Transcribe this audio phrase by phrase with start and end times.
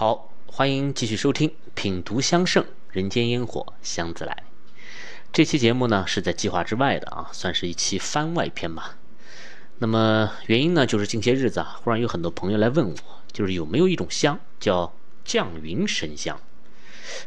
[0.00, 4.44] 好，欢迎继续收听《品读香盛人间烟火香自来》。
[5.32, 8.96] 这期节目呢是在计划之外的啊，算是一期番外篇吧。
[9.78, 12.96] 那么原因呢，就是近些日子啊，忽然有很多朋友来问我，
[13.32, 16.40] 就是有没有一种香叫降云神香？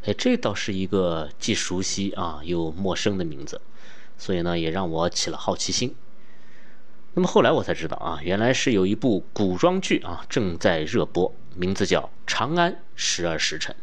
[0.05, 3.59] 哎，这倒是一个既熟悉啊又陌生的名字，
[4.17, 5.93] 所以呢也让我起了好奇心。
[7.15, 13.75] 那么后来我才知道啊，原来是有一部古装剧啊正在热播，名字叫《长安十二时辰》。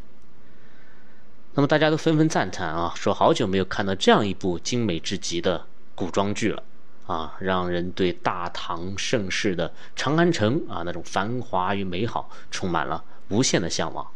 [1.54, 6.62] 那么大家都纷纷赞叹啊，说好久没有看到这样一部精美至极的古装剧了
[7.06, 14.06] 啊，让人对大唐盛世的长安城啊那种繁华与美好充满了无限的向往。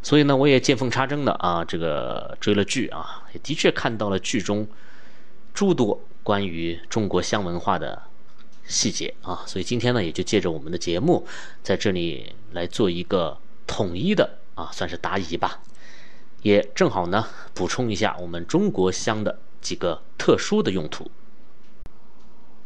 [0.00, 4.68] 所以呢，我也见缝插针的啊，这个追了剧啊，也的确看到了剧中
[5.52, 8.02] 诸多关于中国香文化的
[8.66, 9.42] 细节啊。
[9.46, 11.26] 所以今天呢，也就借着我们的节目，
[11.62, 15.62] 在这里来做一个统一的啊，算是答疑吧。
[16.42, 21.10] 也正好呢，补充一下我们中国香的几个特殊的用途。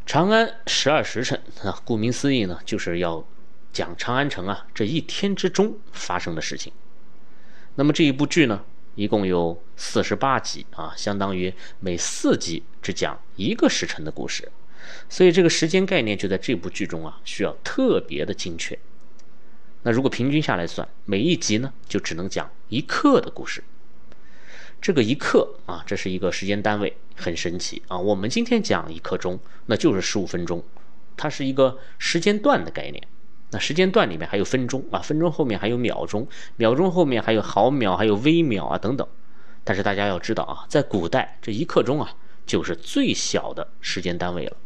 [0.07, 3.25] 长安十二时辰啊，顾名思义呢，就是要
[3.73, 6.73] 讲长安城啊这一天之中发生的事情。
[7.75, 14.51] 那么这一部剧呢，一共有四十八集啊，相当于每四集只讲一个时辰的故事，
[15.09, 18.79] 所以这个时间概念就在这部剧中啊，需要特别的精确。
[19.83, 23.63] 那如果平均下来算，每一集呢就只能讲一刻的故事。
[24.81, 27.97] 这个一刻啊，这是一个时间单位，很神奇啊。
[27.97, 30.63] 我们今天讲一刻钟，那就是十五分钟，
[31.17, 33.03] 它是一个时间段的概念。
[33.51, 39.07] 那时间段里面还有分钟啊，分钟后面还有秒钟，秒钟后面还有毫秒，还有微秒啊等等。
[39.65, 44.57] 但是大家要知道啊，在古代这一刻钟啊，就是最小的时间单位了。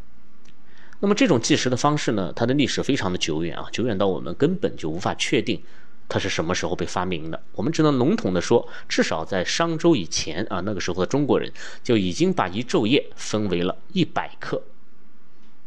[1.02, 5.60] 那么这种计时的方式呢，它的历史非常的久远啊，久远到我们根本就无法确定
[6.08, 7.42] 它是什么时候被发明的。
[7.52, 11.50] 我们只能笼统的说，至少在商周以前啊，那个时候的中国人
[11.82, 14.62] 就已经把一昼夜分为了一百克。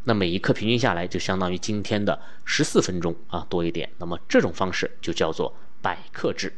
[0.03, 3.89] 那每一刻平均下来就相当于今天的十四分钟啊多一点。
[3.97, 6.53] 那么这种方式就叫做百克制。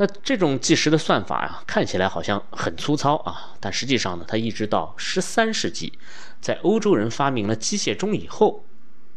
[0.00, 5.92] 那这种计时的算法呀，看起来好像很粗糙啊，但实际上呢，它一直到十三世纪，
[6.40, 8.64] 在欧洲人发明了机械钟以后，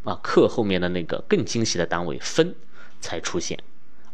[0.04, 2.54] 啊，克后面的那个更精细的单位分
[3.00, 3.58] 才出现，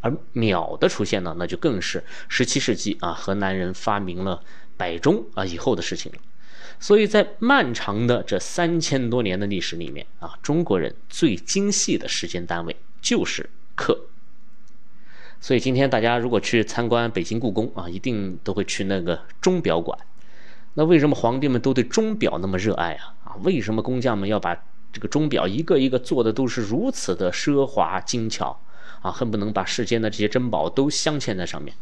[0.01, 4.43] 而秒的出现呢，那就更是十七世纪啊，河南人发明了
[4.77, 6.19] 摆钟啊以后的事情了。
[6.79, 14.05] 所以在漫长的这三千多年的历史里面啊，中国人最精细的时间单位就是克。
[15.41, 19.97] 所以今天大家如果去参观北京故宫啊，一定都会去那个钟表馆。
[20.73, 23.15] 那为什么皇帝们都对钟表那么热爱啊？
[23.23, 24.55] 啊，为什么工匠们要把
[24.91, 28.59] 这个钟表一个一个做的都是如此的奢华精巧
[29.01, 29.11] 啊？
[29.11, 31.73] 恨不能把世间的这些珍宝都镶嵌在上面。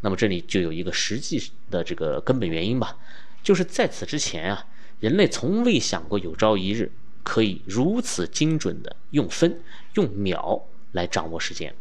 [0.00, 2.96] 那么这里就有一个实际的这个根本原因吧。
[3.42, 4.66] 就是在此之前啊，
[5.00, 6.90] 人类从未想过有朝一日
[7.22, 9.60] 可以如此精准的用分、
[9.94, 10.62] 用秒
[10.92, 11.74] 来掌握时间，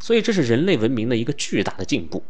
[0.00, 2.24] 所以这是人类文明的一个巨大的进步。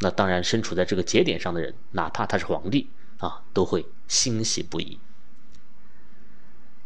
[0.00, 4.98] 那当然，身处在这个节点上的人，哪怕他是皇帝啊，都会欣喜不已。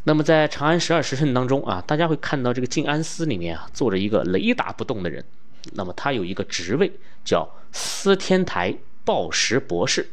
[0.05, 5.25] 那么在长安十二时辰当中啊，大家会看到这个静安司里面啊，坐着一个雷打不动的人，
[5.73, 6.93] 那么他有一个职位
[7.25, 10.11] 叫司天台报时博士。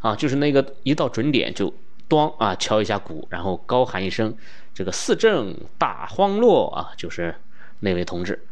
[0.00, 1.74] 啊，就是那个一到准点就
[2.08, 4.36] 咚啊敲一下鼓，然后高喊一声
[4.72, 7.34] “这个四正大荒落”啊，就是
[7.80, 8.46] 那位同志。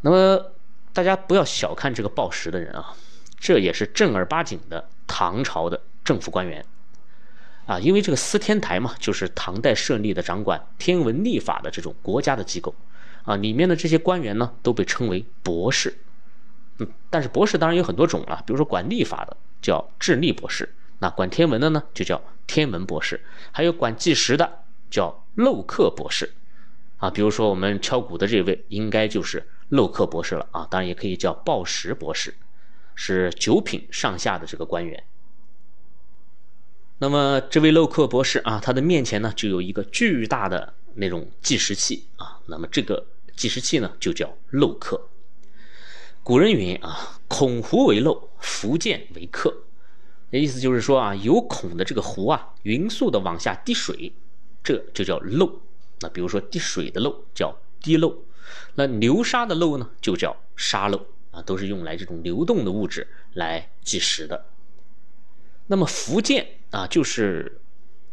[0.00, 0.52] 那么
[0.92, 2.94] 大家不要小看这个报时的人啊，
[3.38, 6.64] 这也是正儿八经的唐朝的政府官员
[7.66, 12.74] 啊，因为这个司天台嘛，就是唐代设立的掌管天文历法的这种国家的机构
[13.24, 15.96] 啊，里面的这些官员呢都被称为博士。
[16.78, 19.36] 嗯，但是博士当然有很多种了，比如说管历法的。
[19.62, 23.16] 叫智力博士，那管天文的呢，就叫天文博士；
[23.50, 26.30] 还有管计时的，叫漏刻博士。
[26.98, 30.66] 啊，比如说我们敲鼓的这位，应该就是漏刻博士了啊。
[30.70, 32.34] 当然也可以叫报时博士，
[32.94, 35.04] 是九品上下的这个官员。
[36.98, 42.40] 那么这位漏刻博士啊，他的面前呢，就有一个巨大的那种计时器啊。
[42.46, 43.06] 那么这个
[43.36, 45.08] 计时器呢，就叫漏刻。
[46.22, 49.54] 古人云啊，孔壶为漏，福建为克。
[50.30, 54.12] 那意思就是说啊，有孔的这个壶啊，匀速的往下滴水，
[54.64, 55.60] 这就叫漏。
[56.00, 58.24] 那比如说滴水的漏叫滴漏，
[58.74, 64.46] 那流沙的漏呢，就叫沙漏啊，都是用来这种流动的物质来计时的。
[65.68, 67.60] 那么福建啊，就是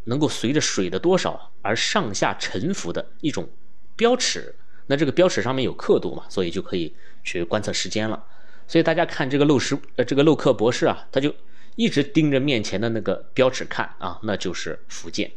[0.05, 3.47] 能够随着水的多少而上下沉浮的一种
[3.95, 4.55] 标尺
[4.87, 6.93] 那这个标尺上面有刻度嘛，所以就可以
[7.23, 8.25] 去观测时间了。
[8.67, 11.33] 所以大家看这个漏师呃这个漏克博士啊，他就
[11.75, 15.31] 一直盯着面前的那个标尺看啊，那就是福建。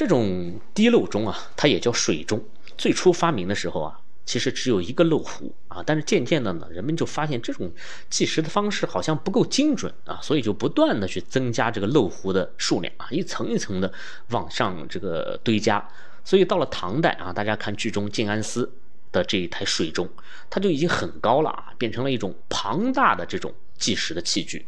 [0.00, 2.42] 这种滴漏钟啊，它也叫水钟。
[2.78, 7.70] 最初发明的时候啊，其实只有一个漏壶啊，但是渐渐的呢，人们就发现这种
[8.08, 13.92] 计时的方式好像不够精准啊，所以就不断的去增加这个漏壶的数量啊，一层一层的
[14.30, 15.86] 往上这个堆加。
[16.24, 18.72] 所以到了唐代啊，大家看剧中静安寺
[19.12, 20.08] 的这一台水钟，
[20.48, 24.64] 它就已经很高了啊，变成了一种庞大的这种计时的器具。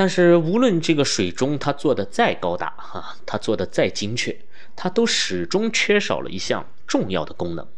[0.00, 4.34] 但是无论这个水钟它做的再高大哈，它做的再精确，
[4.74, 7.68] 它都始终缺少了一项重要的功能，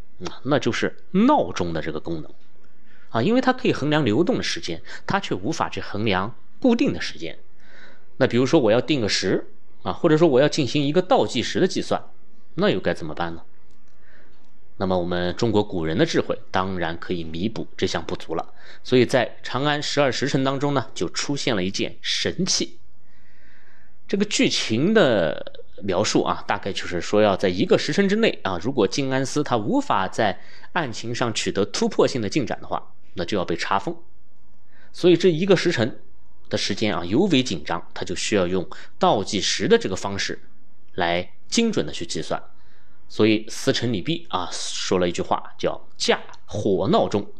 [0.44, 2.30] 那就是闹钟的这个功能
[3.08, 7.36] 啊，因为它可以衡量流动的时间，它却无法去衡量固定的时间。
[8.18, 9.48] 那比如说我要定个时
[9.82, 12.00] 啊，或者说我要进行一个倒计时的计算，
[12.54, 13.42] 那又该怎么办呢？
[14.82, 18.52] 那么我们中国古人的智慧当然可以弥补这项不足了，
[18.82, 22.80] 所以在长安十二时辰当中呢，就出现了一件神器。
[24.08, 30.40] 这个剧情的描述啊，大概就是说要在一个时辰之内啊，如果静安司他无法在
[30.72, 33.96] 案情上取得突破性的进展的话，那就要被查封。
[34.92, 36.00] 所以这一个时辰
[36.50, 38.68] 的时间啊，尤为紧张，他就需要用
[38.98, 40.42] 倒计时的这个方式
[40.94, 42.42] 来精准的去计算。
[43.08, 47.30] 所以司臣李泌啊说了一句话，叫“架火闹钟”。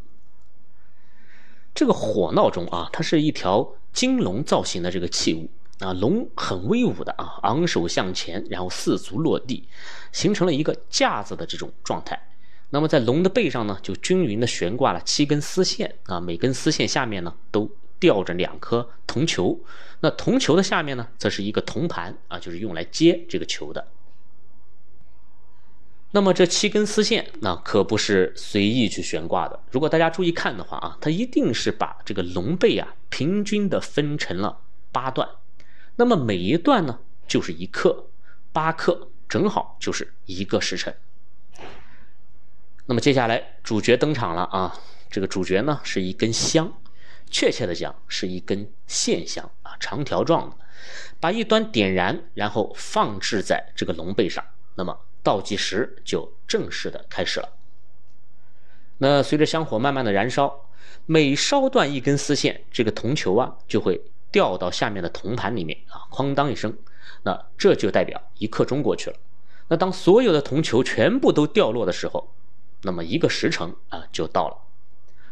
[1.75, 5.49] 这个火闹钟啊，它是一条金龙造型的这个器物
[5.79, 9.67] 啊，龙很威武的啊，昂首向前，然后四足落地，
[10.13, 12.29] 形成了一个架子的这种状态。
[12.69, 19.59] 那么在龙的背上呢，就均匀的悬挂了七根丝线啊，每根丝线下面呢都吊着两颗铜球，
[20.01, 23.87] 那铜球的下面呢，则是一个铜盘啊，就是用来接这个球的。
[26.15, 29.59] 那么这七根丝线，那可不是随意去悬挂的。
[29.71, 34.61] 如果大家注意看的话啊，它一定是把这个龙背啊平均的分成了
[34.93, 35.27] 八段，
[35.97, 38.11] 那么每一段呢就是一克，
[38.53, 40.95] 八克正好就是一个时辰。
[42.85, 46.71] 那么接下来主角登场了啊，这个主角呢是一根香，
[47.31, 50.57] 确切的讲是一根线香啊，长条状的，
[51.19, 54.45] 把一端点燃，然后放置在这个龙背上，
[54.75, 54.95] 那么。
[55.23, 57.49] 倒计时就正式的开始了。
[58.99, 60.69] 那随着香火慢慢的燃烧，
[61.07, 66.77] 每烧断一根丝线，这个铜球啊就会掉到下面的铜盘里面啊，哐当一声，
[67.25, 69.17] 那这就代表一刻钟过去了。
[69.69, 72.33] 那当所有的铜球全部都掉落的时候，
[72.83, 74.57] 那么一个时辰啊就到了。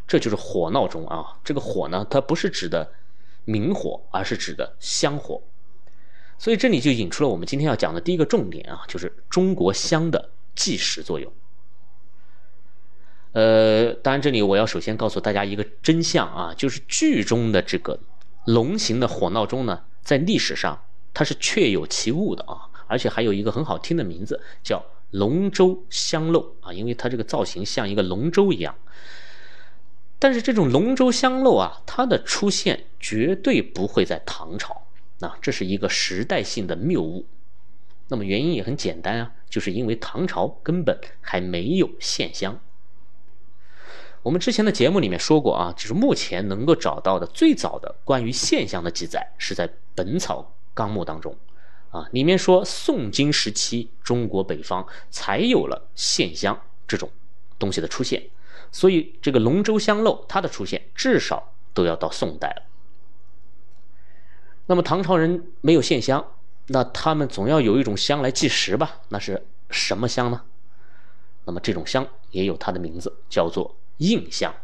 [0.08, 2.92] 这就是火闹钟啊，这个火呢，它不是指的
[3.44, 5.40] 明火，而是指的香火。
[6.40, 11.30] 所以这里就引出了我们今天要讲的第一个重点啊，就是中国香的计时作用。
[13.32, 18.00] 呃，当然这里我要首先告诉大家一个真相啊，就是剧中的这个
[18.46, 20.82] 龙形的火闹钟呢，在历史上
[21.12, 28.74] 它是确有其物的啊，而且还有一个很好听的名字叫龙舟香漏啊，因为它这个造型像一个龙舟一样。
[30.18, 34.86] 但是这种龙舟香漏啊，它的出现绝对不会在唐朝。
[35.20, 37.26] 那这是一个时代性的谬误，
[38.08, 42.58] 那么原因也很简单啊，就是因为唐朝根本还没有线香。
[44.22, 51.36] 我们之前的节目里面说过啊，就是目前能够找到的最早的关于线香的记载是在《本草纲目》当中，
[51.90, 57.10] 啊，里面说宋金时期中国北方才有了线香这种
[57.58, 58.22] 东西的出现，
[58.72, 62.62] 所以这个龙舟香漏它的出现至少都要到宋代了。
[64.70, 66.24] 那么唐朝人没有线香，
[66.68, 69.00] 那他们总要有一种香来计时吧？
[69.08, 70.42] 那是什么香呢？
[71.44, 74.54] 那么这种香也有它的名字，叫做印香。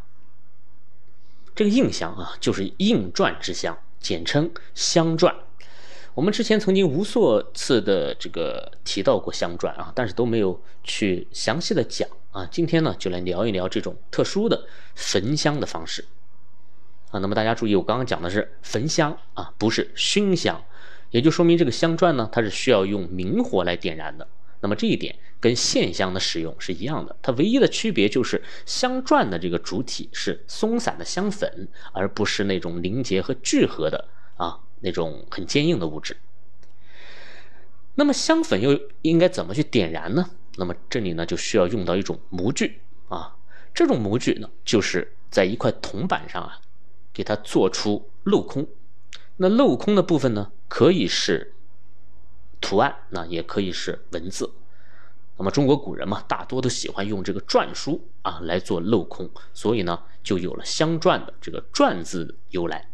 [1.57, 5.35] 这个印香啊，就是印篆之香，简称香篆。
[6.15, 12.47] 我们之前曾经无数次的这个提到过香篆啊，但是都没有去详细的讲啊。
[12.49, 16.05] 今天呢，就来聊一聊这种特殊的焚香的方式。
[17.11, 20.63] 啊，那么大家注意，我刚刚讲的是焚香啊，不是熏香，
[21.11, 24.27] 也就说明这个香篆呢，它是需要用明火来点燃的。
[24.61, 36.17] 那么这一点跟线香的使用是一样的，它唯一的区别就是香篆的这个主体是松散的香粉，而不是那种凝结和聚合的啊那种很坚硬的物质。
[37.95, 40.31] 那么香粉又应该怎么去点燃呢？
[40.57, 43.37] 那么这里呢就需要用到一种模具啊，
[43.73, 46.59] 这种模具呢就是在一块铜板上啊。
[47.17, 48.67] 给它做出镂空，
[49.39, 51.55] 那镂空的部分呢，可以是
[52.61, 54.53] 图案，那也可以是文字。
[55.39, 62.91] 那么中国古人嘛，大多都喜欢用这个篆书啊来做镂空，所以呢，就有了香篆的这个“篆”字由来。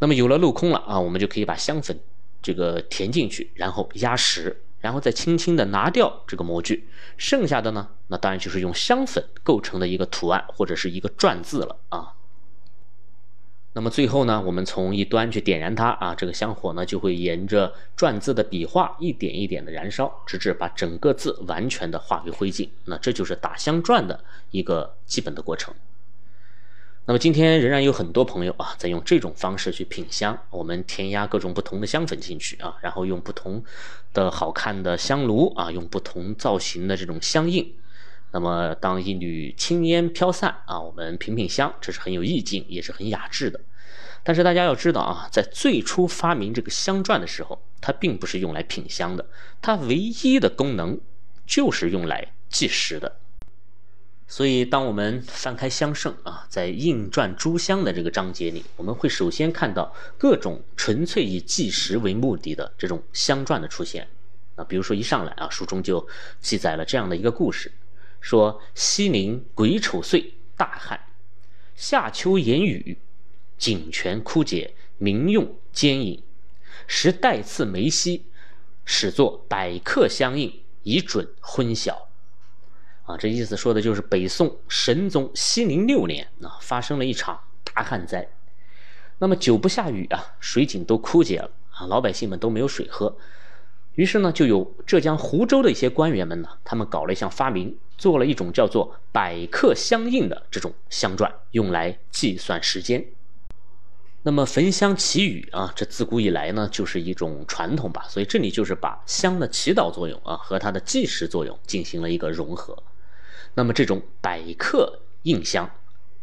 [0.00, 1.98] 那么有了镂空了啊，我们就可以把香粉
[2.42, 12.12] 这个填进去，然后压实，然后再轻轻的拿掉这个模具，剩下的呢，那当然就是用香粉构成的一个图案或者是一个篆字了啊。
[13.76, 22.66] 那么最后呢，我们从一端去点燃它啊，这个香火呢就会沿着篆字的笔画一点一点的燃烧，直至把整个字完全的化为灰烬。
[22.86, 25.74] 那这就是打香篆的一个基本的过程。
[27.04, 30.38] 那么今天仍然有很多朋友啊，在用这种方式去品香。
[30.48, 33.62] 我们填压各种不同的香粉进去啊，然后用不同
[34.14, 37.74] 的好看的香炉啊，用不同造型的这种香印。
[38.36, 43.58] 那么，当一缕青烟飘散啊，我们品品香，这是很有意境，也是很雅致的。
[44.22, 49.24] 但是大家要知道啊，在最初发明这个香篆的时候，它并不是用来品香的，
[49.62, 51.00] 它唯一的功能
[51.46, 53.16] 就是用来计时的。
[54.28, 64.06] 所以，当我们翻开香圣啊，在印篆诸香的这个章节里，我们会首先看到各种纯粹以计时为目的的这种香篆的出现。
[64.56, 66.06] 啊，比如说一上来啊，书中就
[66.42, 67.72] 记载了这样的一个故事。
[68.20, 71.00] 说西宁癸丑岁大旱，
[71.74, 72.98] 夏秋炎雨，
[73.56, 76.22] 井泉枯竭，民用兼饮，
[76.86, 78.26] 时代次梅溪，
[78.84, 82.08] 始作百客相应，以准昏晓。
[83.04, 88.28] 啊，这意思说的就是北宋神宗熙宁六年啊，发生了一场大旱灾。
[89.18, 93.16] 那么久不下雨啊，水井都枯竭了啊，老百姓们都没有水喝。
[93.96, 97.76] 于是呢，就有浙江湖州的一些官员们呢，他们搞了一项发明。
[97.98, 103.02] 做了一种叫做百克相应的这种香篆，用来计算时间。
[104.22, 108.04] 那么焚香祈雨啊，这自古以来呢就是一种传统吧。
[108.06, 112.76] 所以这里就是把香的祈祷作用啊和它的计时作用进行了一个融合。
[113.54, 115.70] 那么这种百克印香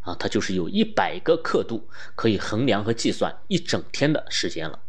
[0.01, 4.79] 啊，它就是有一百个刻度可以衡量和计算一整天的时间了。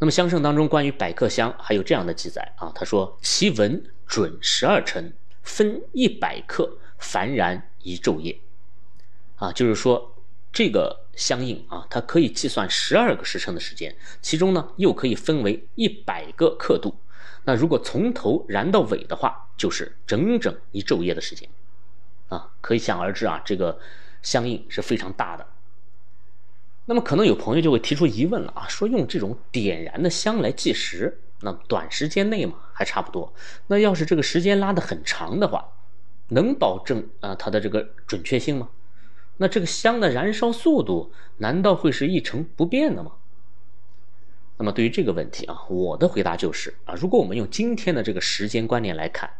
[0.00, 3.80] 那么香圣当中关于百克香还有这样的记载啊，他说其文。
[4.10, 5.12] 准十二辰，
[5.44, 8.40] 分一百克，凡燃一昼夜，
[9.36, 10.16] 啊，就是说
[10.52, 16.96] 这个相应啊，它可以计算十二个时辰的时间，其中呢又可以分为一百个刻度。
[17.44, 21.48] 那如果从头燃到尾的话，就是整整一昼夜的时间，
[22.26, 23.78] 啊，可想而知啊，这个
[24.22, 25.46] 相应是非常大的。
[26.90, 31.20] 那么可能有朋友就会提出疑问了啊，说用这种点燃的香来计时。
[31.42, 33.32] 那短时间内嘛，还差不多。
[33.68, 35.68] 那要是这个时间拉得很长的话，
[36.30, 38.70] 能保证啊它的这个准确性吗？
[39.36, 43.12] 那这个香的燃烧速度难道会是一成不变的吗？
[44.58, 49.30] 那么对于这个问题啊，我的回答就是啊，如果我们用今天的这个时间观念来看，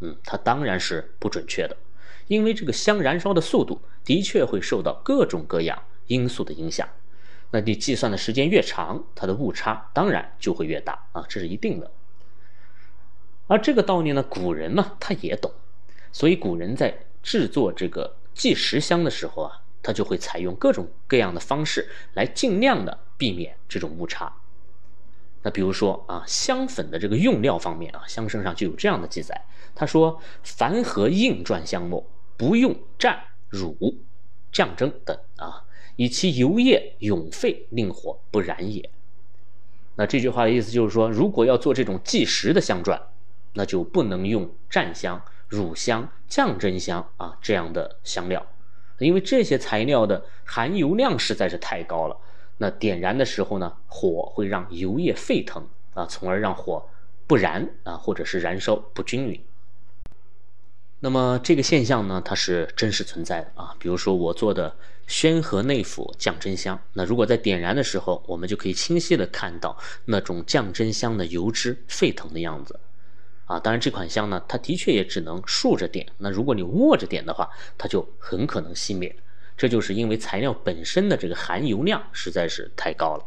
[0.00, 1.76] 嗯，它当然是不准确的，
[2.28, 6.88] 因为这个香燃烧的速度的确会受到各种各样因素的影响。
[7.50, 11.90] 那你计算的时间越长，它的误差当然就会越大啊，这是一定的。
[13.46, 15.50] 而这个道理呢，古人嘛他也懂，
[16.12, 24.30] 所以古人在制作这个计时香的时候啊，他就会采用各种各样的方式来尽量的避免这种误差。
[25.42, 32.04] 那比如说啊，香粉的这个用料方面啊，香圣上就有这样的记载，他说：凡合印篆香末，
[32.36, 33.16] 不用蘸、
[33.48, 33.74] 乳、
[34.52, 35.64] 酱蒸等啊。
[35.98, 38.88] 以其油液永沸，令火不燃也。
[39.96, 43.00] 那这句话的意思就是说，如果要做这种计时的香篆，
[43.54, 48.46] 那就不能用蘸香、乳香、降真香啊这样的香料，
[48.98, 52.16] 因为这些材料的含油量实在是太高了。
[52.58, 56.88] 那点燃的时候呢，火会让油液沸腾啊，从而让火
[57.26, 59.40] 不燃啊，或者是燃烧不均匀。
[61.00, 63.72] 那么这个现象呢，它是真实存在的啊。
[63.78, 64.74] 比如说我做的
[65.06, 72.80] 宣和内府降真香，那如果在点燃的时候，我们就可以清晰的看到那种降真香的油脂沸腾的样子
[73.44, 73.60] 啊。
[73.60, 79.14] 当然这款香呢，它的确也只能竖着点，那如果你握着点的话，它就很可能熄灭。
[79.56, 83.24] 这就是因为材料本身的这个含油量实在是太高了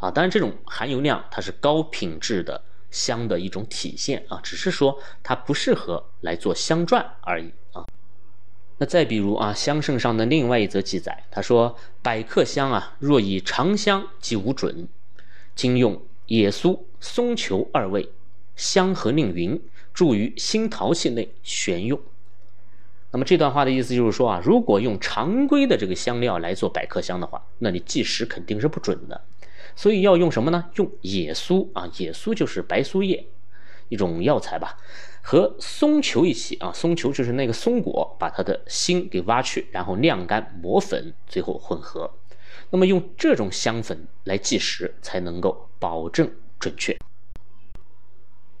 [0.00, 0.10] 啊。
[0.10, 2.60] 当然这种含油量它是高品质的。
[2.90, 7.86] 香的一种体现啊，只是说它不适合来做香篆而已啊。
[8.78, 14.88] 那再比如啊，香圣上的另外一则记载，他说：百克香啊，若以长香即无准，
[15.54, 18.08] 今用野苏、松球二味，
[18.56, 19.60] 香和令匀，
[19.92, 22.00] 注于新陶器内玄用。
[23.12, 29.20] 那么这段话的意思就是说啊，如果用常规的这个香料来做百克香的话，那你计时肯定是不准的。
[29.74, 30.66] 所以要用什么呢？
[30.74, 33.26] 用野苏啊，野苏就是白苏叶，
[33.88, 34.76] 一种药材吧，
[35.22, 42.10] 和松球一起啊，松球就是那个松果，把它的芯给挖去，然后晾干磨粉，最后混合。
[42.70, 46.96] 那么用这种香粉来计时，才能够保证准确。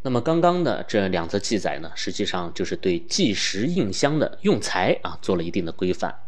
[0.02, 6.18] 那么刚刚的这两则记载呢，实际上就是对计时印香的用材啊做了一定的规范。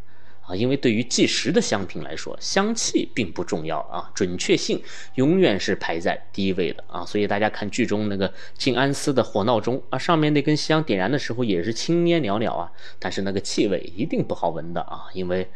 [0.46, 4.82] 啊，因为对于计时的香品来说，香气并不重要啊，准确性
[5.14, 7.04] 永远是排在第一位的啊。
[7.04, 15.48] 所以大家看剧中那个静安寺的火闹钟啊，上面那根香点燃的时候也是青烟袅袅啊，但是那个气味一定不好闻的啊，因为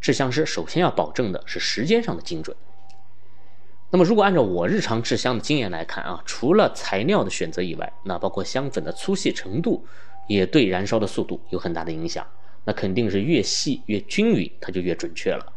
[0.00, 2.54] 制香师首先要保证的是时间上的精准。
[3.90, 9.86] 那么如果按照我日常制香的经验来看啊，除了材料的选择以外，那包括香粉的粗细程度，
[10.26, 12.26] 也对燃烧的速度有很大的影响。
[12.64, 15.52] 那肯定是越细越均匀，它就越准确了。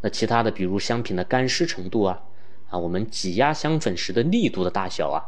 [0.00, 2.22] 那其他的，比如香品的干湿程度啊，
[2.68, 5.22] 啊，我们挤压香粉时的力度的大小啊，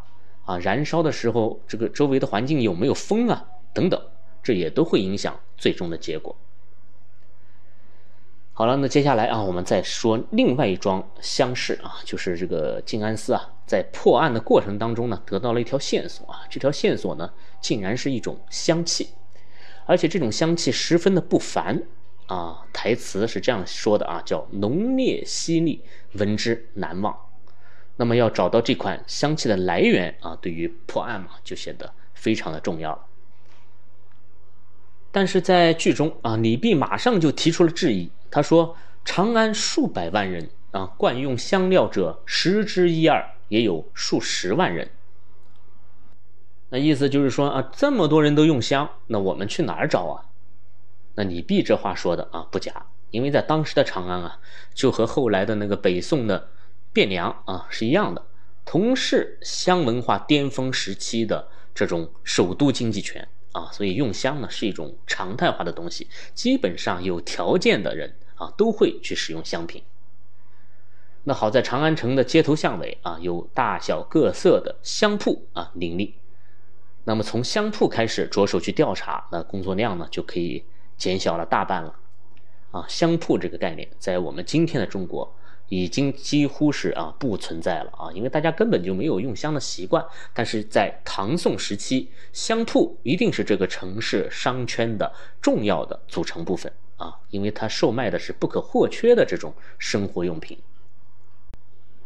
[0.45, 4.01] 啊，燃烧的时候这个周围的环境有没有风啊，等等，
[4.43, 6.37] 这也都会影响最终的结果。
[8.53, 19.09] 好了，那接下来啊，我们再说另外一桩香事啊，就是这个静安寺啊，在破案的过程当中呢，得到了一条线索啊，这条线索呢，竟然是一种香气。
[19.87, 21.83] 而且这种香气十分的不凡
[22.27, 22.65] 啊！
[22.73, 25.83] 台词是这样说的啊，叫浓烈犀利，
[26.13, 27.17] 闻之难忘。
[27.97, 33.07] 那么要找到这款香气的来源啊，对于破案嘛，就显得非常的重要了。
[35.13, 44.89] 但是在剧中啊，李泌马上就提出了质疑，他说：“长安数百万人啊，惯用香料者十之一二，也有数十万人。”
[46.71, 50.27] 那意思就是说啊，这么多人都用香，那我们去哪儿找啊？
[51.17, 54.39] 那李泌这话说的啊不假，因为在当时的长安啊，
[54.73, 56.49] 就和后来的那个北宋的
[56.95, 58.25] 汴梁啊是一样的，
[58.65, 69.83] 同是香文化巅峰时期的这种首都经济圈啊，所以用香呢是一种常态化的东西，基本上有条件的人啊都会去使用香品。
[71.25, 76.15] 那好在长安城的街头巷尾啊，有大小各色的香铺啊林立。
[77.05, 80.65] 那么从香铺开始着手去调查，那工作量呢就可以
[80.97, 81.97] 减小了大半了。
[82.71, 85.35] 啊，香铺这个概念在我们今天的中国
[85.69, 90.05] 已经几乎是啊不存在了啊，因为大家根本就没有用香的习惯。
[90.33, 100.57] 但是在唐宋时期，香铺一定是这个城市商圈的重要的组成部分啊，因为它售卖的是不可或缺的这种生活用品。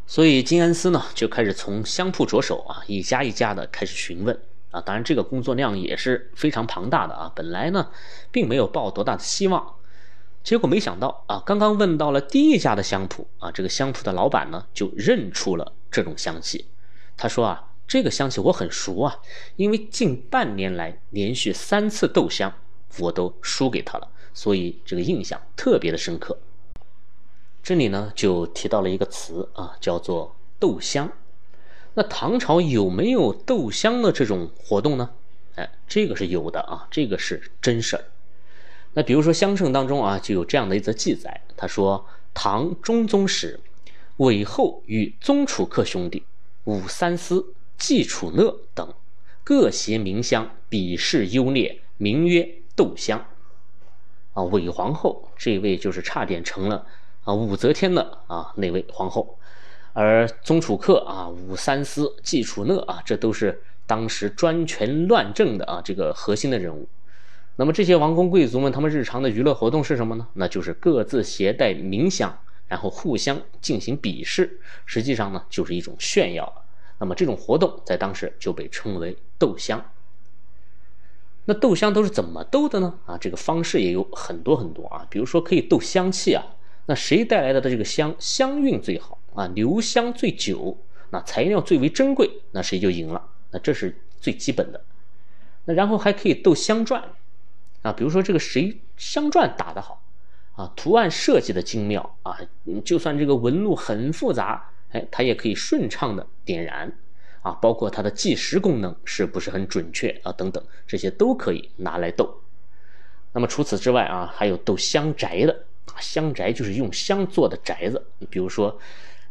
[0.06, 4.38] 所以金安司呢就开始从香铺着手啊，一家一家的开始询问。
[4.74, 7.30] 啊，当然这个工作量也是非常庞大的啊。
[7.34, 7.90] 本来呢，
[8.32, 9.76] 并没有抱多大的希望，
[10.42, 16.66] 结果没想到啊，刚刚问到了第一家的香铺啊，这个香铺的老板呢就认出了这种香气。
[17.16, 19.18] 他说啊，这个香气我很熟啊，
[19.54, 22.52] 因为近半年来连续三次斗香，
[22.98, 26.36] 我都输给他了，所以这个印象特别的深刻。
[27.62, 31.10] 这里呢就提到了一个词啊，叫做斗香。
[31.94, 35.10] 那唐朝有没有斗香的这种活动呢？
[35.54, 38.04] 哎，这个是有的啊，这个是真事儿。
[38.94, 43.60] 那比如说《香圣》当中啊，就有这样的一则记载，他说唐中宗时，
[44.16, 46.24] 韦后与宗楚客兄弟
[46.64, 48.92] 武三思、季楚乐等
[49.44, 53.24] 各携名香，比试优劣，名曰斗香。
[54.32, 56.86] 啊，韦皇后这位就是差点成了
[57.22, 59.38] 啊武则天的啊那位皇后。
[59.94, 66.86] 而宗楚客啊、武三思、季楚讷啊，这都是当时专权乱政的啊这个核心的人物。
[67.56, 70.26] 那么这些王公贵族们，他们日常的娱乐活动是什么呢？
[70.34, 76.64] 那就是各自携带名香，然后互相进行比试，实际上呢就是一种炫耀。
[76.98, 79.84] 那么这种活动在当时就被称为斗香。
[81.44, 82.94] 那斗香都是怎么斗的呢？
[83.06, 86.44] 啊，这个方式也有很多很多啊，比如说可以斗香气啊，
[86.86, 89.16] 那谁带来的的这个香香韵最好？
[89.34, 90.78] 啊，留香最久，
[91.10, 93.30] 那材料最为珍贵，那谁就赢了。
[93.50, 94.80] 那这是最基本的。
[95.64, 97.02] 那然后还可以斗香篆，
[97.82, 100.02] 啊，比如说这个谁香篆打得好，
[100.54, 102.38] 啊，图案设计的精妙，啊，
[102.84, 106.92] 就算这个纹路很复杂，哎，它也可以顺畅的点燃，
[107.42, 112.40] 啊，包括它的计时功能是不是很准确啊，等等，这些都可以拿来斗。
[113.32, 118.78] 那么除此之外啊，还有斗香宅的，啊香宅就是用香做的宅子，比如说。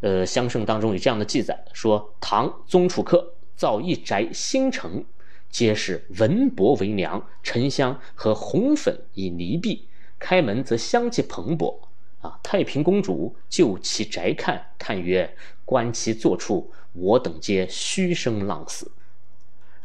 [0.04, 5.06] 呃，香圣当中有这样的记载，说唐宗楚客造一宅新城，
[5.50, 9.88] 皆是文帛为梁，沉香和红粉以泥壁，
[10.20, 11.80] 开门则香气蓬勃。
[12.20, 18.92] 啊，太平公主就其宅看，叹曰：观其坐处，我等皆虚声浪死。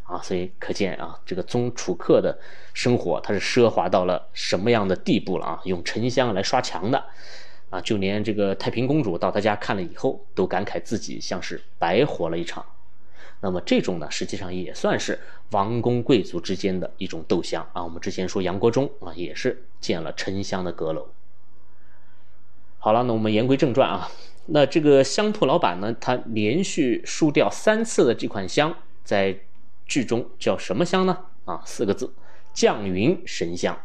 [0.02, 2.36] 啊，所以可见啊，这个宗楚客的
[2.74, 5.60] 生活他是奢华到了什么样的地步了啊？
[5.64, 7.04] 用沉香来刷墙的，
[7.70, 12.64] 啊，就连这个太平公主到他家看了以后，都感慨自己像是白活了一场。
[13.40, 15.18] 那么这种呢，实际上也算是
[15.50, 17.84] 王公贵族之间的一种斗香啊。
[17.84, 21.08] 我们之前说杨国忠啊，也是建了沉香的阁楼。
[22.78, 24.10] 好了，那我们言归正传啊。
[24.46, 29.38] 那这个香铺老板呢，他连续输掉三次的这款香，在
[29.86, 31.26] 剧中叫什么香呢？
[31.44, 32.12] 啊，四个字，
[32.52, 33.78] 降云神香。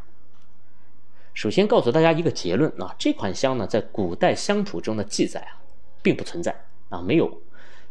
[1.33, 5.61] 首先告诉大家一个结论啊，这款香呢，在古代香谱中的记载啊，
[6.01, 6.55] 并不存在
[6.89, 7.41] 啊，没有。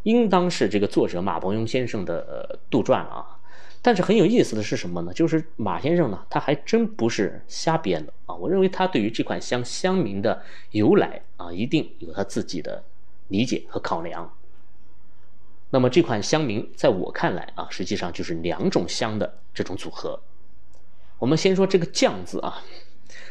[0.04, 3.38] 应当是这个作者马伯庸先生的杜撰啊，
[3.80, 5.12] 但是很有意思的是什么呢？
[5.12, 8.34] 就是马先生呢，他还真不是瞎编的啊。
[8.34, 12.82] 我认为他对于这款香香名的由来啊，一定有他自己的
[13.28, 14.32] 理解和考量。
[15.70, 20.20] 那么这款香名在我看来啊，实际上就是两种香的这种组合。
[21.18, 22.60] 我们先说这个酱字啊，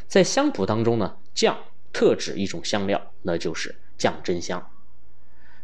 [0.08, 1.58] 在香谱当中呢，酱
[1.94, 4.70] 特指一种香料，那就是酱真香。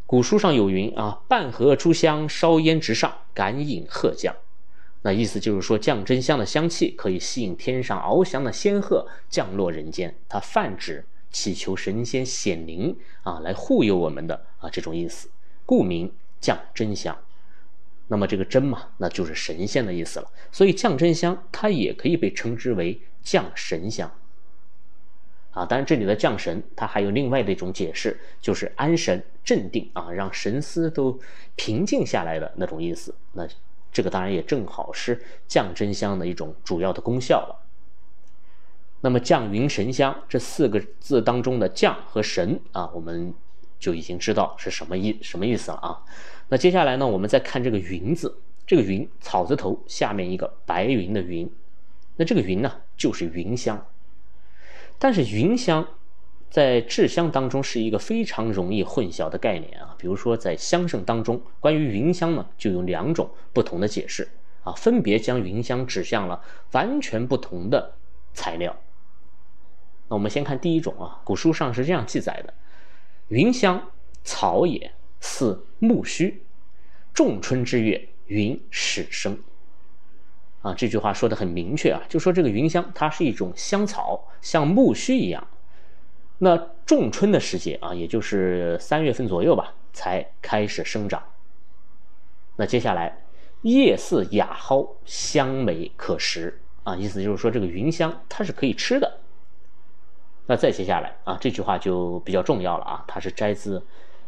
[0.06, 4.36] 古书上有云啊，半盒出香，烧烟直上，敢饮鹤降。
[5.01, 15.30] 那意思就是说，降真香的香气可以吸引天上翱翔的仙鹤降落人间，它泛指祈求神仙显灵啊，来护佑我们的啊这种意思，
[15.65, 17.17] 故名降真香。
[18.08, 20.32] 那么这个真嘛，那就是神仙的意思了。
[20.52, 24.12] 所以降真香它也可以被称之为降神香。
[25.52, 31.20] 啊，当然这里的降神，它还有另外的一种解释，就是安神、镇定啊，让神思都
[31.56, 33.15] 平静下来的那种意思。
[33.34, 33.48] 那
[33.91, 37.65] 这个当然也正好是降真香的一种主要的功效了。
[39.02, 43.34] 那么降云神香这四个字当中的降和神啊，我们
[43.80, 46.04] 就已经知道是什么意什么意思了啊。
[46.49, 51.49] 那接下来呢，我们再看这个云字，这个云草字头下面一个白云的云，
[52.15, 53.86] 那这个云呢，就是云香。
[54.97, 55.88] 但是云香，
[56.49, 59.95] 在制香当中是一个非常容易混淆的概念啊。
[59.97, 64.29] 比如说在香圣当中，关于云香呢，就有两种不同的解释
[64.63, 67.95] 啊，分别将云香指向了完全不同的
[68.33, 68.75] 材料。
[70.07, 72.53] 那我们先看第一种啊，古书上是这样记载的：
[73.27, 73.91] 云香，
[74.23, 76.43] 草也，似木须，
[77.13, 79.39] 仲春之月，云始生。
[80.62, 85.47] 啊，这句话说的很明确啊，就说这个云香它是一种香草，像木须一样。
[86.39, 91.23] 那仲春的时节啊，也就是三月份左右吧，才开始生长。
[92.58, 93.23] 那接下来，
[93.62, 99.19] 叶似雅蒿，香美可食啊，意思就是说这个云香它是可以吃的。
[100.47, 103.86] 那再接下来啊，这句话就比较重要了啊，它是摘自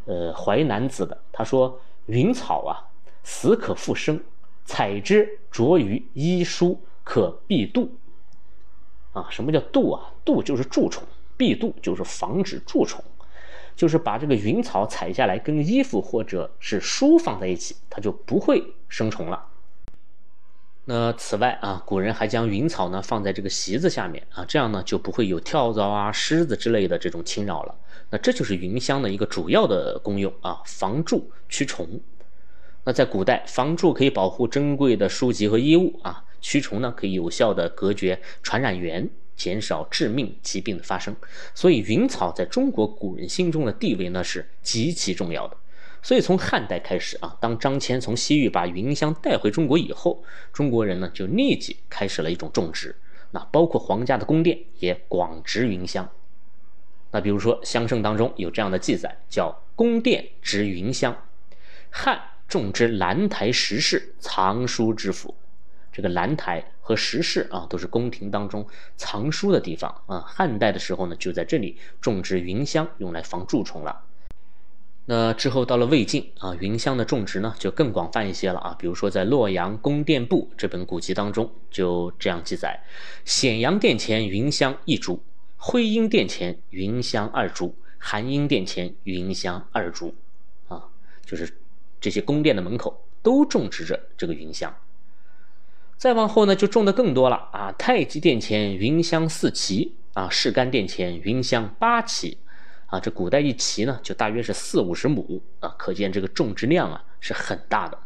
[0.09, 2.89] 呃《淮南子》的，他说云草啊，
[3.23, 4.19] 死可复生。
[4.65, 7.89] 采之着于衣书，可避蠹。
[9.13, 10.11] 啊，什么叫蠹啊？
[10.25, 11.03] 蠹就是蛀虫，
[11.37, 13.03] 避蠹就是防止蛀虫，
[13.75, 19.47] 就是把这个云草采下来，跟衣服或者是书放在一起，它就不会生虫了。
[20.91, 27.75] 那此外啊，古人还将云草呢放在这个席子下面啊，这样呢就不会有跳蚤啊、虱子之类的这种侵扰了。
[28.09, 31.87] 那这就是云香的一个主要的功用啊，防蛀驱虫。
[32.85, 41.15] 那在古代，防蛀可以保护珍贵的书籍和衣物啊，驱虫呢可以有效的隔绝传染源，减少致命疾病的发生。
[41.53, 45.55] 所以云草在中国古人心中的地位呢是极其重要的。
[46.01, 52.95] 所以从汉代开始啊，当张骞从西域把云香带回中国以后，中国人呢就立即开始了一种种植。
[53.31, 56.09] 那包括皇家的宫殿也广植云香。
[57.11, 61.15] 那比如说香圣当中有这样的记载，叫宫殿植云香，
[61.89, 62.21] 汉。
[62.49, 65.35] 种植兰台石室藏书之府，
[65.91, 68.65] 这个兰台和石室啊，都是宫廷当中
[68.97, 70.21] 藏书的地方啊。
[70.25, 74.01] 汉代的时候呢，就在这里种植云香，用来防蛀虫了。
[75.09, 78.75] 那之后到了魏晋啊，云香的种植呢就更广泛一些了啊。
[78.77, 82.79] 比如说在《洛阳宫殿部》这本古籍当中就这样记载：
[83.25, 85.19] 显阳殿前云香一株，
[85.57, 90.13] 徽阴殿前云香二株，韩阴殿前云香二株，
[90.67, 90.83] 啊，
[91.25, 91.55] 就是。
[92.01, 94.73] 这些宫殿的门口都种植着这个云香，
[95.97, 97.73] 再往后呢，就种的更多了啊！
[97.77, 102.37] 太极殿前云香四旗啊，士干殿前云香八旗
[102.89, 107.97] 啊，这古代一旗呢，就大约是四五十亩啊，可见这个种植量啊是很大的。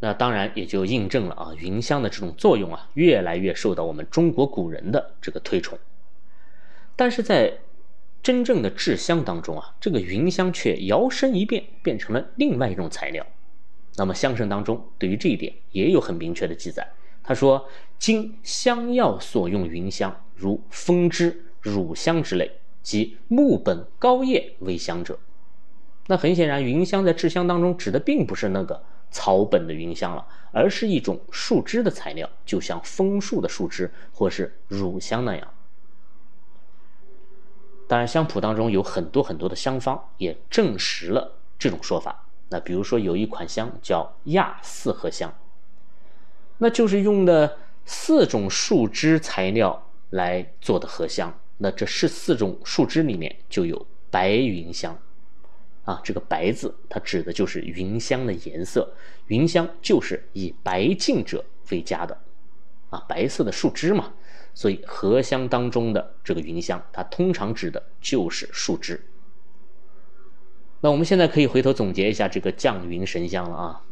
[0.00, 5.78] 那当然也就印证了啊，云香的这种作用啊，越来越受到我们中国古人的这个推崇。
[6.96, 7.58] 但是在
[8.22, 13.24] 真正的制香当中啊，这个云香却摇身一变，变成了另外一种材料。
[13.96, 16.88] 那么香圣当中对于这一点也有很明确的记载。
[17.22, 22.50] 他说：“今香药所用云香，如蜂脂、乳香之类，
[22.88, 25.18] 即木本高叶为香者。”
[26.08, 35.48] 那很显然，云香在制香当中指的并不是那个草本的云香了，而是一种树枝的材料，就像枫树的树枝或是乳香那样。
[37.86, 42.24] 当然，香谱当中有很多很多的香方也证实了这种说法。
[42.48, 45.34] 那比如说有一款香叫亚四合香。
[46.56, 51.38] 那就是用的四种树枝材料来做的合香。
[51.58, 54.98] 那这是四种树枝里面就有白云香，
[55.84, 58.94] 啊，这个白字它指的就是云香的颜色。
[59.26, 62.18] 云香就是以白净者为佳的，
[62.90, 64.14] 啊，白色的树枝嘛。
[64.54, 69.00] 所以荷香当中的这个云香，它通常指的就是树枝。
[70.80, 73.84] 那我们现在可以回头总结一下这个降云神香了啊。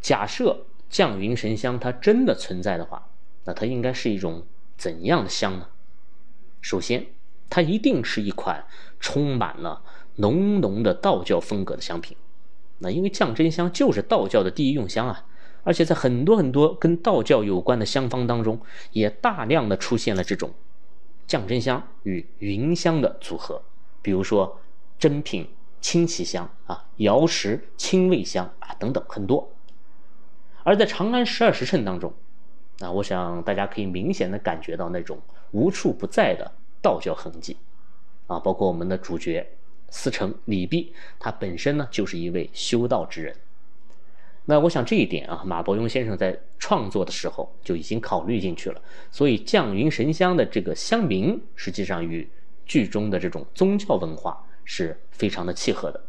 [0.00, 0.66] 假设。
[0.90, 3.10] 降云神香，它真的存在的话，
[3.44, 4.44] 那它应该是一种
[4.76, 5.68] 怎样的香呢？
[6.60, 7.06] 首先，
[7.48, 8.64] 它一定是一款
[8.98, 9.82] 充满了
[10.16, 12.16] 浓浓的道教风格的香品。
[12.78, 15.26] 那因为降真香就是道教的第一用香啊，
[15.64, 18.60] 而且在很多很多跟道教有关的香方当中，
[18.92, 20.50] 也大量的出现了这种
[21.26, 23.62] 降真香与云香的组合，
[24.00, 24.60] 比如说
[24.98, 25.48] 真品
[25.80, 29.50] 清奇香啊、瑶石清味香啊等等很多。
[30.62, 32.12] 而在长安十二时辰当中，
[32.80, 35.18] 啊，我想大家可以明显的感觉到那种
[35.52, 37.56] 无处不在的道教痕迹，
[38.26, 39.46] 啊，包括我们的主角
[39.88, 43.34] 司成李泌，他本身呢就是一位修道之人。
[44.46, 52.28] 那我想这一点啊，马伯庸先生在创作的时候就已经考虑进去了，所以降云神香的这个香名，实际上与
[52.64, 56.00] 剧中的这种宗教文化是非常的契合的。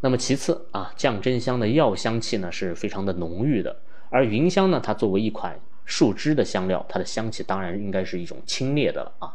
[0.00, 9.34] 那么其次啊，降真香的药香气呢是非常的浓郁的，而云香呢，它作为一款树枝的香料，它的香气当然应该是一种清冽的了啊。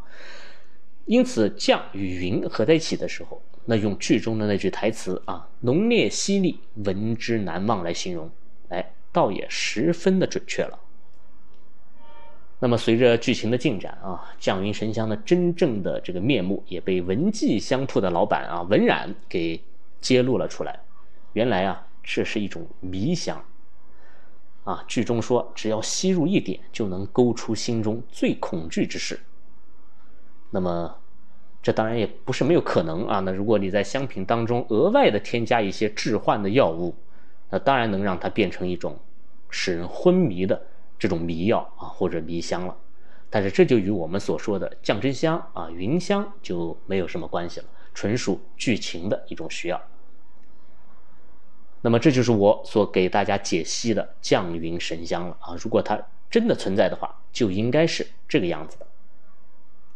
[1.06, 8.30] 因此，酱与云合在一起的时候，那用剧中的那句台词啊“浓烈犀利，闻之难忘”来形容，
[8.70, 10.80] 哎，倒也十分的准确了。
[12.60, 19.62] 那么随着剧情的进展啊，降云神香的真正的这个面目也被文记香铺的老板啊文染给。
[20.02, 20.80] 揭露了出来，
[21.34, 23.44] 原来啊，这是一种迷香。
[24.70, 29.20] 啊，剧中说，只要吸入一点，就能勾出心中最恐惧之事。
[30.52, 30.96] 那么，
[31.64, 33.20] 这当然也不是没有可能啊。
[33.22, 36.94] 那如果你在香品当中额外的添加一些致幻的药物，
[37.50, 38.96] 那当然能让它变成一种
[39.50, 40.62] 使人昏迷的
[41.00, 42.78] 这种迷药啊，或者迷香了。
[43.32, 47.66] 但是这就与我们所说的降真香啊、云香就没有什么关系了。
[47.96, 49.82] 纯属剧情的一种需要。
[51.82, 55.56] 那么这就是我所给大家解析的降云神香了啊！
[55.60, 58.86] 如果它真的存在的话，就应该是这个样子的。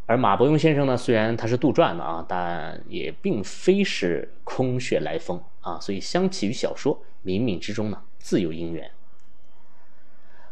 [0.05, 8.91] 而马伯庸先生呢，虽然他是杜撰的啊，但也并非是空穴来风啊，所以相起于小说冥冥之中呢自有因缘。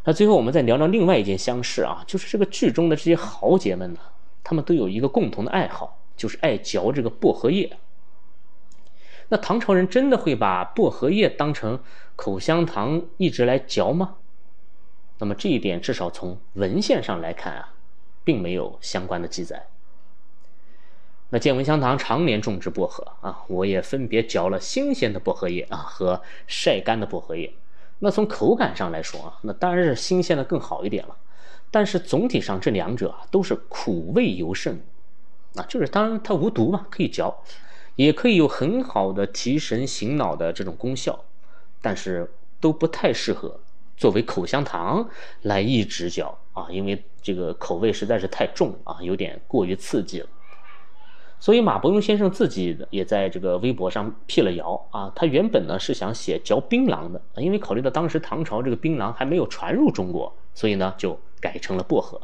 [0.03, 3.99] 那最后我们再聊聊另外一件香事啊，就是这个剧中的这些豪杰们呢，
[4.43, 5.97] 他们都有一个共同的爱好。
[6.17, 7.79] 就是爱嚼这个薄荷叶。
[9.31, 11.79] 那唐朝人真的会把薄荷叶当成
[12.17, 14.15] 口香糖一直来嚼吗？
[15.19, 17.73] 那么这一点至少从文献上来看啊，
[18.25, 19.67] 并没有相关的记载。
[21.29, 27.53] 那建文香堂常年种植薄荷啊，我也分别嚼了新鲜的薄荷叶啊和晒干的薄荷叶。
[27.99, 31.15] 那从口感上来说啊，那当然是新鲜的更好一点了。
[31.71, 34.83] 但是总体上这两者啊都是苦味尤甚。
[35.55, 37.41] 啊，就是当然它无毒嘛，可以嚼，
[37.95, 41.23] 也可以有很好的提神醒脑的这种功效，
[41.81, 43.59] 但是都不太适合
[43.97, 45.09] 作为口香糖
[45.41, 50.27] 来一直嚼啊，因为这个口味实在是太重啊，有点过于刺激了。
[51.39, 62.21] 所以马伯庸先生自己也在这个微博上辟了谣啊，他原本呢是想写嚼槟榔的，因为考虑到当时唐朝这个槟榔还没有传入中国，所以呢就改成了薄荷。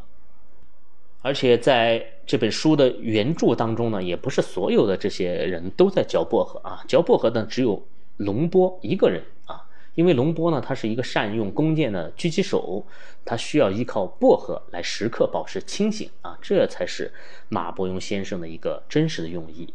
[1.20, 7.84] 而且在这本书的原著当中呢，也不是所有的这些人都在嚼薄荷啊，嚼薄荷的只有
[8.18, 12.86] 龙波一个人啊，因为龙波呢，他是一个善用弓箭的狙击手，
[13.24, 17.12] 他需要依靠薄荷来时刻保持清醒啊，这才是
[17.48, 19.74] 马伯庸先生的一个真实的用意。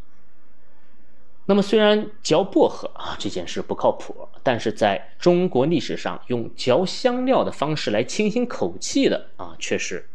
[1.46, 10.08] 那么，虽然嚼薄荷啊这件事不靠谱，但是在中国历史上用嚼香料的方式来清新口气的啊，却是。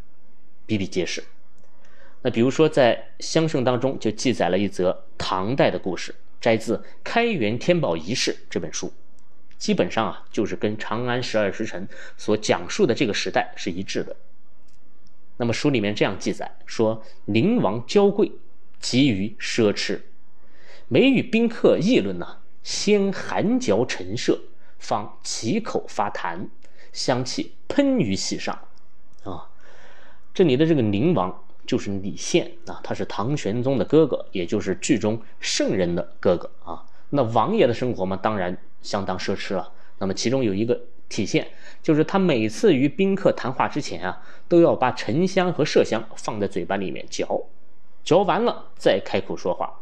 [0.68, 1.24] 比比皆是。
[2.20, 8.92] 那比如说，在《香圣》当中就记载了一则唐代的故事，摘自《开元天宝遗事》这本书。
[9.56, 14.14] 基本上啊就是跟《长安十二时辰》所讲述的这个时代是一致的。
[15.38, 18.30] 那么书里面这样记载说：宁王娇贵，
[18.78, 20.00] 急于奢侈，
[20.88, 24.38] 每与宾客议论呢，先含嚼陈设，
[24.78, 26.48] 方其口发痰，
[26.92, 28.67] 香气喷于席上。
[30.38, 36.86] 这里的这个宁王就是李宪啊，他是唐玄宗的哥哥，也就是剧中圣人的哥哥啊。
[37.10, 39.72] 那王爷的生活嘛，当然相当奢侈了。
[39.98, 41.44] 那么其中有一个体现，
[41.82, 47.46] 就是他每次与宾客谈话之前啊，都要把沉香和麝香放在嘴巴里面嚼，
[48.04, 49.80] 嚼完了再开口说话。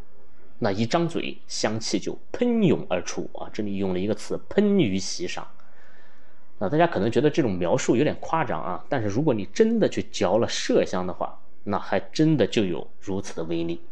[0.61, 3.45] 那一张嘴，香气就喷涌而出啊！
[3.53, 5.47] 这里用了一个词“喷于席上”。
[6.59, 13.83] 那大家可能觉得这种描述有点夸张啊，但是如果你真的去嚼了麝香的话，那还真的就有如此的威力。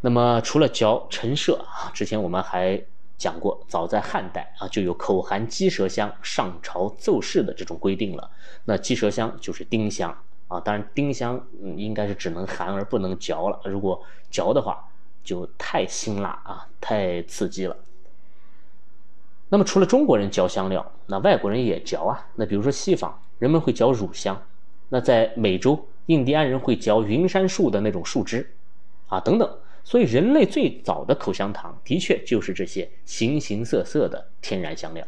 [0.00, 2.80] 那么除了嚼陈麝啊，之前我们还
[3.16, 8.30] 讲过，早在汉代啊就有口含鸡舌香上朝奏事的这种规定了。
[8.66, 14.84] 那鸡舌香就是丁香啊，当然丁香嗯应该是只能含而不能嚼了，如果嚼的话
[15.24, 17.76] 就太辛辣啊，太刺激了。
[19.54, 22.26] 那么除了中国人嚼香料，那外国人也嚼啊。
[22.34, 24.42] 那比如说西方人们会嚼乳香，
[24.88, 28.50] 那在美洲印第安人会嚼云杉树的那种树枝，
[29.06, 29.48] 啊等等。
[29.84, 35.06] 所以，人类最早的口香糖的确就是这些形形色色的天然香料。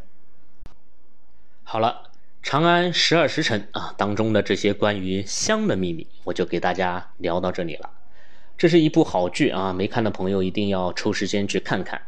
[1.65, 2.03] 好了，
[2.41, 7.91] 《长安十二时辰》啊当中的这些关于香的秘密，我就给大家聊到这里了。
[8.57, 12.01] 这是一部好剧啊，没看的朋友一定要抽时间去看看。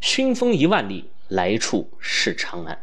[0.00, 2.82] 熏风一万里，来处是长安。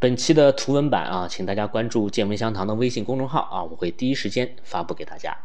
[0.00, 5.36] 本期的图文版啊，请大家关注“见闻香堂”的微信公众号啊，我会第一时间发布给大家。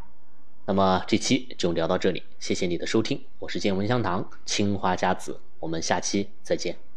[0.65, 6.92] 那么这期就聊到这里，谢谢你的收听，我是见闻香堂青花家子，我们下期再见。